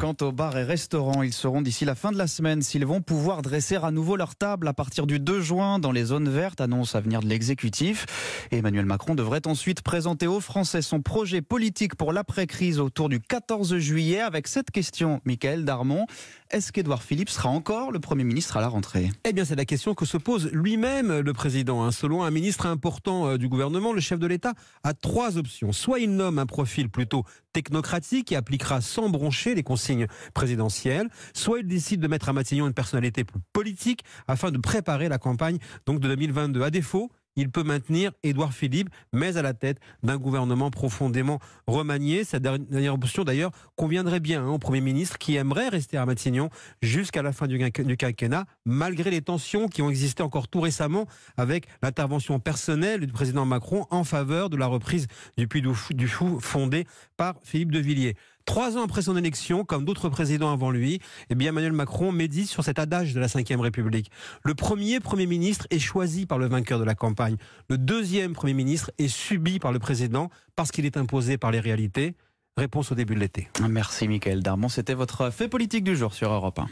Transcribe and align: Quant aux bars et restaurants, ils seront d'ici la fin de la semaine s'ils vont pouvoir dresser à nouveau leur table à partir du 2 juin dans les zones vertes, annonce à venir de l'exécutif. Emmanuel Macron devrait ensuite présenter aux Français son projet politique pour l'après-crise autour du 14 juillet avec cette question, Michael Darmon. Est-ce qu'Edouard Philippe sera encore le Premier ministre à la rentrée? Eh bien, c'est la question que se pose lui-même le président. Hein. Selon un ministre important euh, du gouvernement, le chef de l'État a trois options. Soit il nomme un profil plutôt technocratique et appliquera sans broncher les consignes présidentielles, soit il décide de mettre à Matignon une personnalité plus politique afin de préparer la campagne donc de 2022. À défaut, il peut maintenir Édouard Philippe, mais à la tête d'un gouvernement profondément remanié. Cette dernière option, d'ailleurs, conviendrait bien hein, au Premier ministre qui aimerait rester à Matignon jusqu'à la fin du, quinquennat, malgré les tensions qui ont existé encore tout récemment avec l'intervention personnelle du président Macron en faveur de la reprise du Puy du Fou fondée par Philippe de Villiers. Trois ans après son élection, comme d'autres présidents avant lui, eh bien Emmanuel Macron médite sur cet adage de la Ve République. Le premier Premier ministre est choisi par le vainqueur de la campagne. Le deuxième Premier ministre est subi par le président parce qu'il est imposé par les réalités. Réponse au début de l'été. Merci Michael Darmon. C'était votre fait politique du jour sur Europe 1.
Quant 0.00 0.16
aux 0.22 0.32
bars 0.32 0.56
et 0.56 0.64
restaurants, 0.64 1.22
ils 1.22 1.34
seront 1.34 1.60
d'ici 1.60 1.84
la 1.84 1.94
fin 1.94 2.10
de 2.10 2.16
la 2.16 2.26
semaine 2.26 2.62
s'ils 2.62 2.86
vont 2.86 3.02
pouvoir 3.02 3.42
dresser 3.42 3.76
à 3.76 3.90
nouveau 3.90 4.16
leur 4.16 4.34
table 4.34 4.66
à 4.66 4.72
partir 4.72 5.06
du 5.06 5.20
2 5.20 5.42
juin 5.42 5.78
dans 5.78 5.92
les 5.92 6.04
zones 6.04 6.30
vertes, 6.30 6.62
annonce 6.62 6.94
à 6.94 7.02
venir 7.02 7.20
de 7.20 7.26
l'exécutif. 7.26 8.06
Emmanuel 8.50 8.86
Macron 8.86 9.14
devrait 9.14 9.46
ensuite 9.46 9.82
présenter 9.82 10.26
aux 10.26 10.40
Français 10.40 10.80
son 10.80 11.02
projet 11.02 11.42
politique 11.42 11.96
pour 11.96 12.14
l'après-crise 12.14 12.80
autour 12.80 13.10
du 13.10 13.20
14 13.20 13.76
juillet 13.76 14.22
avec 14.22 14.48
cette 14.48 14.70
question, 14.70 15.20
Michael 15.26 15.66
Darmon. 15.66 16.06
Est-ce 16.50 16.72
qu'Edouard 16.72 17.02
Philippe 17.02 17.28
sera 17.28 17.50
encore 17.50 17.92
le 17.92 18.00
Premier 18.00 18.24
ministre 18.24 18.56
à 18.56 18.62
la 18.62 18.68
rentrée? 18.68 19.10
Eh 19.24 19.34
bien, 19.34 19.44
c'est 19.44 19.54
la 19.54 19.66
question 19.66 19.94
que 19.94 20.06
se 20.06 20.16
pose 20.16 20.48
lui-même 20.50 21.20
le 21.20 21.32
président. 21.34 21.84
Hein. 21.84 21.92
Selon 21.92 22.24
un 22.24 22.30
ministre 22.30 22.64
important 22.64 23.28
euh, 23.28 23.36
du 23.36 23.48
gouvernement, 23.48 23.92
le 23.92 24.00
chef 24.00 24.18
de 24.18 24.26
l'État 24.26 24.54
a 24.82 24.94
trois 24.94 25.36
options. 25.36 25.72
Soit 25.72 26.00
il 26.00 26.16
nomme 26.16 26.38
un 26.38 26.46
profil 26.46 26.88
plutôt 26.88 27.24
technocratique 27.52 28.32
et 28.32 28.36
appliquera 28.36 28.80
sans 28.80 29.08
broncher 29.08 29.54
les 29.54 29.62
consignes 29.90 30.06
présidentielles, 30.34 31.08
soit 31.34 31.60
il 31.60 31.66
décide 31.66 32.00
de 32.00 32.08
mettre 32.08 32.28
à 32.28 32.32
Matignon 32.32 32.66
une 32.66 32.74
personnalité 32.74 33.24
plus 33.24 33.40
politique 33.52 34.04
afin 34.28 34.50
de 34.50 34.58
préparer 34.58 35.08
la 35.08 35.18
campagne 35.18 35.58
donc 35.86 36.00
de 36.00 36.08
2022. 36.08 36.62
À 36.62 36.70
défaut, 36.70 37.10
il 37.36 37.50
peut 37.50 37.62
maintenir 37.62 38.12
Édouard 38.22 38.52
Philippe, 38.52 38.90
mais 39.12 39.36
à 39.36 39.42
la 39.42 39.54
tête 39.54 39.78
d'un 40.02 40.16
gouvernement 40.16 40.70
profondément 40.70 41.38
remanié. 41.66 42.24
Cette 42.24 42.42
dernière 42.42 42.94
option, 42.94 43.24
d'ailleurs, 43.24 43.52
conviendrait 43.76 44.20
bien 44.20 44.44
hein, 44.44 44.48
au 44.48 44.58
Premier 44.58 44.80
ministre 44.80 45.16
qui 45.16 45.36
aimerait 45.36 45.68
rester 45.68 45.96
à 45.96 46.04
Matignon 46.06 46.50
jusqu'à 46.82 47.22
la 47.22 47.32
fin 47.32 47.46
du, 47.46 47.58
quinquennat, 47.96 48.44
malgré 48.64 49.10
les 49.10 49.22
tensions 49.22 49.68
qui 49.68 49.80
ont 49.80 49.90
existé 49.90 50.22
encore 50.22 50.48
tout 50.48 50.60
récemment 50.60 51.06
avec 51.36 51.66
l'intervention 51.82 52.40
personnelle 52.40 53.06
du 53.06 53.12
président 53.12 53.46
Macron 53.46 53.86
en 53.90 54.04
faveur 54.04 54.50
de 54.50 54.56
la 54.56 54.66
reprise 54.66 55.06
du 55.38 55.46
Puy 55.46 55.62
du 55.62 56.08
Fou 56.08 56.40
fondée 56.40 56.86
par 57.16 57.36
Philippe 57.44 57.72
de 57.72 57.78
Villiers. 57.78 58.16
Trois 58.44 58.76
ans 58.76 58.82
après 58.82 59.02
son 59.02 59.16
élection, 59.16 59.64
comme 59.64 59.84
d'autres 59.84 60.08
présidents 60.08 60.52
avant 60.52 60.70
lui, 60.70 61.00
eh 61.28 61.34
bien 61.34 61.50
Emmanuel 61.50 61.72
Macron 61.72 62.12
médite 62.12 62.48
sur 62.48 62.64
cet 62.64 62.78
adage 62.78 63.14
de 63.14 63.20
la 63.20 63.26
Ve 63.26 63.60
République. 63.60 64.10
Le 64.44 64.54
premier 64.54 65.00
Premier 65.00 65.26
ministre 65.26 65.66
est 65.70 65.78
choisi 65.78 66.26
par 66.26 66.38
le 66.38 66.46
vainqueur 66.46 66.78
de 66.78 66.84
la 66.84 66.94
campagne. 66.94 67.36
Le 67.68 67.78
deuxième 67.78 68.32
Premier 68.32 68.54
ministre 68.54 68.90
est 68.98 69.08
subi 69.08 69.58
par 69.58 69.72
le 69.72 69.78
président 69.78 70.30
parce 70.56 70.70
qu'il 70.70 70.86
est 70.86 70.96
imposé 70.96 71.38
par 71.38 71.50
les 71.50 71.60
réalités. 71.60 72.14
Réponse 72.56 72.92
au 72.92 72.94
début 72.94 73.14
de 73.14 73.20
l'été. 73.20 73.48
Merci 73.68 74.08
Michael 74.08 74.42
Darmon. 74.42 74.68
C'était 74.68 74.94
votre 74.94 75.30
fait 75.30 75.48
politique 75.48 75.84
du 75.84 75.96
jour 75.96 76.12
sur 76.12 76.32
Europe 76.32 76.58
1. 76.58 76.68